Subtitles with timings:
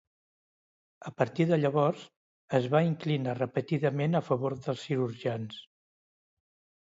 [1.09, 2.05] A partir de llavors,
[2.59, 5.61] es va inclinar repetidament a favor dels cirurgians.